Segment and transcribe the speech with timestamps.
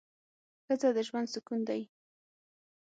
[0.65, 1.81] ښځه د ژوند سکون دی